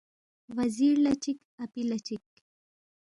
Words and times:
وزیر 0.57 0.95
لہ 1.03 1.13
چِک 1.23 1.39
اپی 1.63 1.81
لہ 1.89 1.97
چِک 2.05 2.23